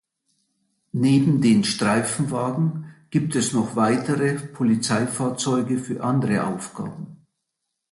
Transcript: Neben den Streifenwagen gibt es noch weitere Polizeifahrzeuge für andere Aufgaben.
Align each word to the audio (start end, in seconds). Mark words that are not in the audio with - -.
Neben 0.93 1.41
den 1.43 1.63
Streifenwagen 1.63 2.85
gibt 3.11 3.35
es 3.35 3.53
noch 3.53 3.75
weitere 3.75 4.33
Polizeifahrzeuge 4.47 5.77
für 5.77 6.01
andere 6.03 6.47
Aufgaben. 6.47 7.17